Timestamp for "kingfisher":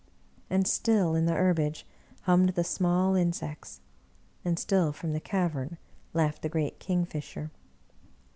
6.79-7.51